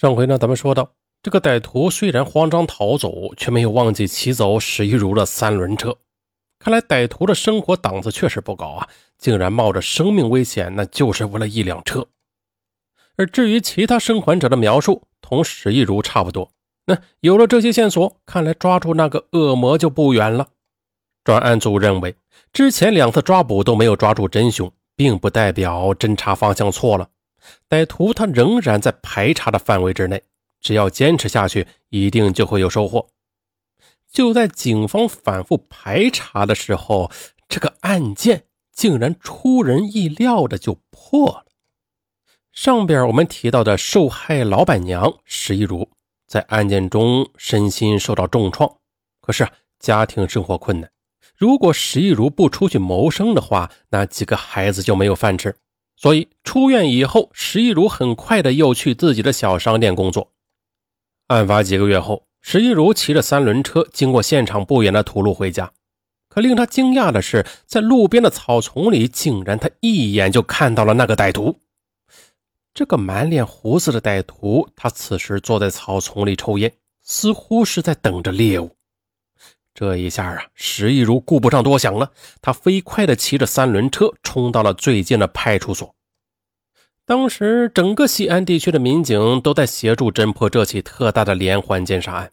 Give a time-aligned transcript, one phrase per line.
[0.00, 5.94] 上回呢，咱们说到，这个歹徒虽然慌张逃走，却没有忘记骑走史一如的三轮车。
[6.58, 12.06] 看来歹徒的生活档次确实不高啊，竟然冒着生命危险，那就是为了一辆车。
[13.18, 16.50] 而至于其他生还者的描述，同史一如差不多。
[16.86, 20.48] 那有了这些线索，看来抓住那个恶魔就不远了。
[21.24, 22.16] 专案组认为，
[22.54, 27.10] 之前两次抓捕都没有抓住真凶，并不代表侦查方向错了。
[27.68, 30.22] 歹徒他仍然在排查的范围之内，
[30.60, 33.08] 只要坚持下去，一定就会有收获。
[34.10, 37.10] 就在警方反复排查的时候，
[37.48, 41.46] 这个案件竟然出人意料的就破了。
[42.52, 45.88] 上边我们提到的受害老板娘石一如，
[46.26, 48.78] 在案件中身心受到重创，
[49.20, 50.90] 可是家庭生活困难。
[51.36, 55.56] 如果石一如不出去谋生的话，那几个孩子就没有饭吃。
[56.00, 60.32] 所以出院以后，石一如很快的又去自己的小商店工作。
[61.26, 65.70] 案发几个月后，石一如骑着三轮车经过现场不远的土路回家。
[66.30, 71.60] 可令他惊讶的是，在路边的草丛里，竟然他一眼就看到了那个歹徒。
[72.72, 78.74] 这个满脸胡子的歹徒，他此时坐在草丛里抽烟，似乎是在等着猎物。
[79.74, 82.10] 这一下啊，石一如顾不上多想了，
[82.42, 85.94] 他飞快地骑着三轮车冲到了最近的派出所。
[87.10, 92.30] 当时，整个西安地区的民警都在协助侦破这起特大的连环奸杀案。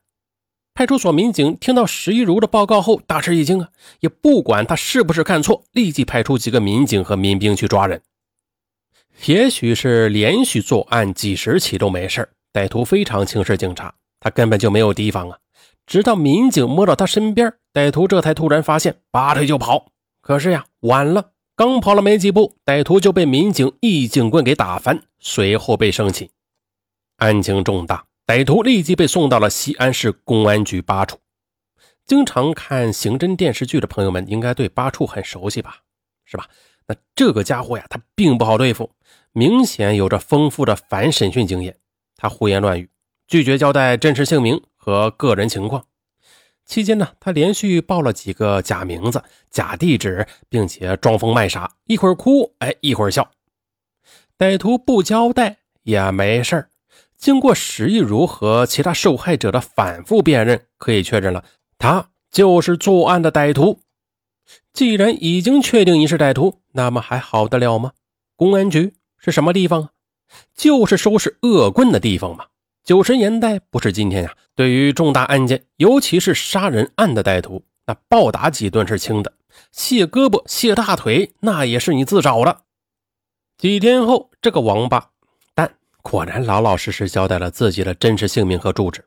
[0.75, 3.69] 派出所民警听到石一如的报告后，大吃一惊啊！
[4.01, 7.99] 也不管他是不是看错，立即派出几个民警和民兵去抓人。
[9.25, 15.39] 也许是连续作案几十起都没事歹徒非常轻视警察，他根本就没有提防啊。
[15.87, 19.87] 直到民警摸到他身边，歹徒这才突然发现，拔腿就跑。
[20.21, 26.29] 可是呀，晚了，刚跑了没几步，歹徒就被民警一警棍给打翻，随后被生擒。
[27.15, 31.17] 案情重大，歹徒立即被送到了西安市公安局八处。
[32.05, 35.77] 经常看刑侦电视剧的朋友们，应该对八处很熟悉吧？
[36.25, 36.47] 是吧？
[36.85, 38.91] 那这个家伙呀，他并不好对付，
[39.31, 41.75] 明显有着丰富的反审讯经验。
[42.15, 42.87] 他胡言乱语，
[43.27, 44.61] 拒绝交代真实姓名。
[44.75, 45.83] 和个人情况，
[46.67, 53.31] 期间呢，他连续报了几个假名字、假地址，并且装疯卖傻，一会儿哭，哎，一会儿笑。
[54.37, 56.67] 歹徒不交代也没事
[57.17, 61.43] 经过史玉如和其他受害者的反复辨认，可以确认了，
[61.79, 63.79] 他就是作案的歹徒。
[64.73, 67.93] 既然已经确定你是歹徒，那么还好得了吗？
[68.35, 69.89] 公安局是什么地方啊？
[70.53, 72.45] 就是收拾恶棍的地方嘛。
[72.87, 74.33] 九十年代不是今天呀。
[74.55, 79.33] 对于重大案件，尤其是杀人案的歹徒，那暴打几顿是轻的，
[79.73, 82.61] 卸胳膊、卸大腿，那也是你自找的。
[83.57, 85.09] 几天后，这个王八
[85.53, 85.69] 蛋
[86.01, 89.03] 果然老老实实交代了自己的真实姓名和住址。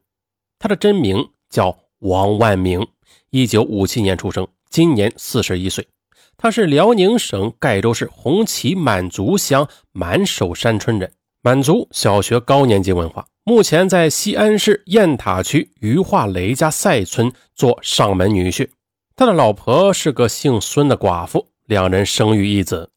[0.59, 2.87] 他的真名叫王万明，
[3.31, 5.89] 一九五七年出生，今年四十一岁。
[6.37, 11.11] 他是辽宁省盖州市红旗满族乡满守山村人，
[11.43, 13.27] 满族小学高年级文化。
[13.45, 18.69] 目前在西安市雁塔区余化雷家赛村做上门女婿，
[19.17, 22.91] 他的老婆是个姓孙的寡妇，两人生育一子。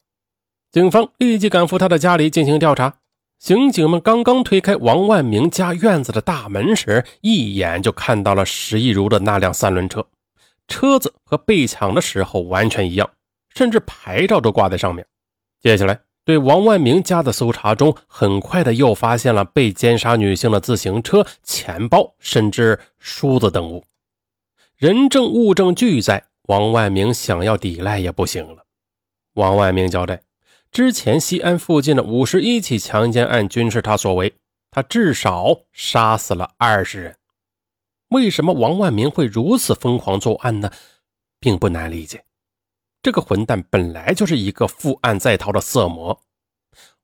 [0.70, 2.98] 警方立即赶赴他的家里进行调查。
[3.38, 10.06] 刑警们刚刚推开王万明家院子的大门时，一眼就看到了石一如的那辆三轮车，
[10.68, 13.10] 车子和被抢的时候完全一样，
[13.54, 15.06] 甚至牌照都挂在上面。
[15.62, 15.98] 接下来。
[16.24, 23.84] 对王万明家的搜查中，很快的又发现了被奸杀女性的自行车、钱包，甚至梳子等物，
[24.76, 26.24] 人证物证俱在。
[26.46, 28.66] 王万明想要抵赖也不行了。
[29.34, 30.20] 王万明交代，
[30.70, 34.34] 之前西安附近的五十一起强奸案均是他所为，
[34.70, 37.16] 他至少杀死了二十人。
[38.08, 40.70] 为什么王万明会如此疯狂作案呢？
[41.40, 42.24] 并不难理解。
[43.04, 46.18] 这个混蛋本来就是一个负案在逃的色魔。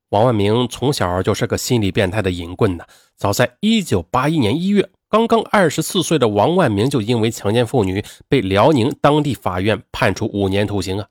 [0.09, 2.87] 王万明从小就是个心理变态的淫棍呢。
[3.19, 11.06] 早在一九八一年一月，刚刚二十四岁的王万明就因为强奸妇女被辽宁当地法院判处五年徒刑啊。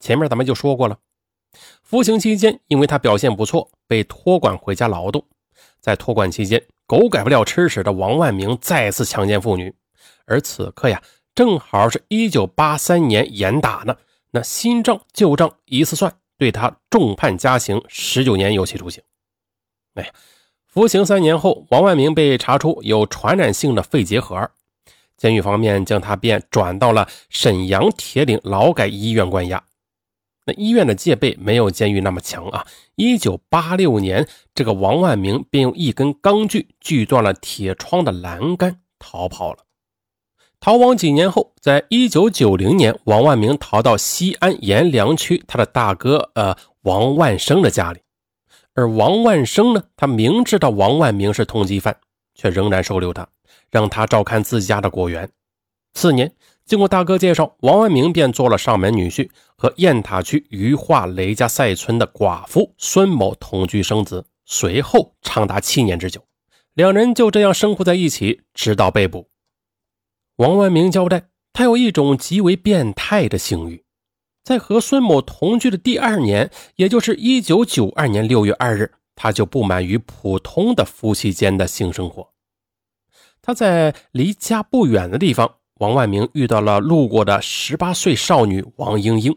[0.00, 0.98] 前面咱们就说过了，
[1.84, 5.24] 服刑期间，因为他表现不错，被托管回家劳动。
[5.80, 9.72] 在托管期间，狗改不了吃屎的王万明再次强奸妇女，
[10.26, 11.00] 而此刻呀，
[11.32, 13.96] 正好是一九八三年严打呢。
[14.34, 19.02] 那新账旧账一次算，对他重判加刑十九年有期徒刑。
[19.94, 20.10] 哎，
[20.66, 24.50] 服刑三年后，王万明被查出有传染性的肺结核，
[25.18, 29.62] 监狱方面将他便转到了沈阳铁岭劳改医院关押。
[30.46, 32.66] 那医院的戒备没有监狱那么强啊。
[32.96, 39.66] 一九八六年，这个王万明便用一根钢锯锯断了铁窗的栏杆，逃跑了。
[40.64, 47.98] 逃亡几年后，在一九九零年，王万明逃到西安阎良区他的大哥呃王万生的家里。
[48.72, 51.96] 而王万生呢，他明知道王万明是通缉犯，
[52.36, 53.26] 却仍然收留他，
[53.72, 55.28] 让他照看自家的果园。
[55.94, 56.32] 次年。
[56.64, 66.22] 经过大哥介绍，王万明便做了上门女婿，和雁塔区余化雷家赛村的寡妇孙某同居生子，随后长达七年之久，
[66.72, 69.31] 两人就这样生活在一起，直到被捕。
[70.36, 73.84] 王万明交代，他有一种极为变态的性欲，
[74.42, 82.32] 在和孙某同居的第二年，也就是一九九二年六月二日，他就不满于普通的夫妻间的性生活，
[83.42, 85.56] 他在离家不远的地方。
[85.76, 89.36] 王万明遇到了路过的十八岁少女王英英。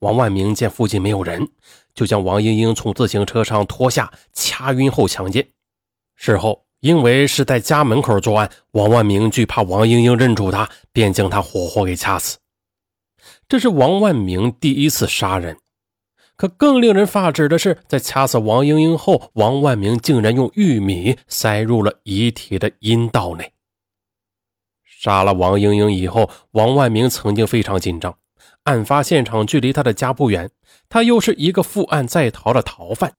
[0.00, 1.48] 王万明见附近没有人，
[1.94, 5.46] 就将王英英从自行车上拖下，掐晕后强奸。
[6.16, 12.38] 事后，因为是在家门口作案，王万明惧怕王英英认出他，便将她活活给掐死。
[13.48, 15.58] 这是王万明第一次杀人。
[16.36, 23.52] 可更令人发指的是，在掐死王英英后，王万明竟然用玉米塞入了遗体的阴道内。
[24.82, 28.16] 杀了王英英以后，王万明曾经非常紧张。
[28.64, 30.50] 案发现场距离他的家不远，
[30.88, 33.12] 他又是一个负案在逃的逃犯。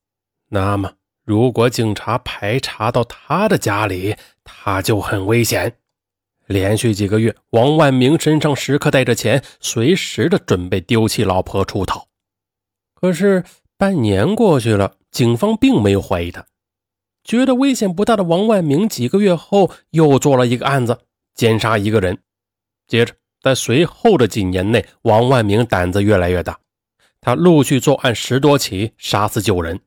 [0.50, 0.94] 那么，
[1.24, 5.78] 如果警察排查到他的家里，他就很危险。
[6.48, 12.08] 连续几个月，王万明身上时刻带着钱，随时的准备丢弃老婆出逃。
[12.94, 13.44] 可是
[13.78, 16.46] 半年过去了，警方并没有怀疑他，
[17.24, 21.00] 觉得危险不大的王万明，几个月后又做了一个案子。
[21.34, 22.18] 奸杀一个人，
[22.88, 26.60] 接着在随后的几年内，王万明胆子越来越大，
[27.22, 29.80] 他陆续作案十多起，杀死九人。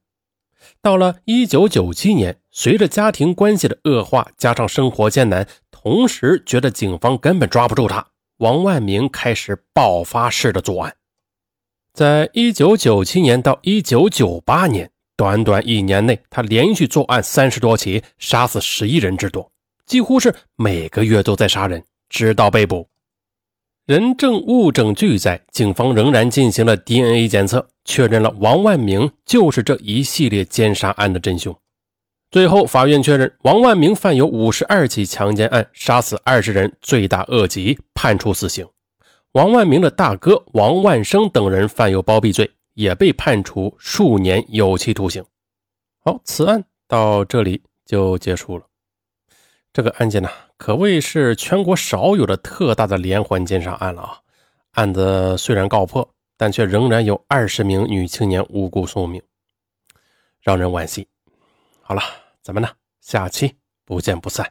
[0.82, 8.06] 到了一九九七年，随着家庭关系的恶化，加上生活艰难，同时觉得警方根本抓不住他，
[8.38, 10.94] 王万明开始爆发式的作案。
[11.92, 19.52] 在一九九七年到一九九八年，短短一年内，他连续作案三十多起，杀死十一人之多。
[19.86, 22.88] 几乎是每个月都在杀人，直到被捕。
[23.86, 31.54] 人证物证俱在，警方仍然进行了 DNA 检测，确认了王万明就是这一系列奸杀案的真凶。
[32.30, 38.66] 最后，法院确认王万明犯有五十二起强奸案，杀死二十人，罪大恶极，判处死刑。
[39.32, 45.22] 王万明的大哥王万生等人犯有包庇罪，也被判处数年有期徒刑。
[46.02, 48.64] 好，此案到这里就结束了。
[49.74, 54.20] 这个案件呢，可谓是全国少有的特大的连环奸杀案了啊！
[54.74, 59.20] 案子虽然告破，但却仍然有二十名女青年无辜送命，
[60.40, 61.08] 让人惋惜。
[61.82, 62.00] 好了，
[62.40, 62.68] 咱们呢，
[63.00, 63.52] 下期
[63.84, 64.48] 不见不散。